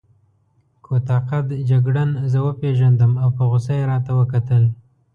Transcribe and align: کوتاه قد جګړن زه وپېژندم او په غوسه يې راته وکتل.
کوتاه 0.85 1.21
قد 1.29 1.47
جګړن 1.69 2.09
زه 2.31 2.39
وپېژندم 2.45 3.11
او 3.23 3.29
په 3.37 3.43
غوسه 3.49 3.73
يې 3.79 3.83
راته 3.91 4.11
وکتل. 4.19 4.63